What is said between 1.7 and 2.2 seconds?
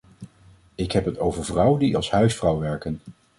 die als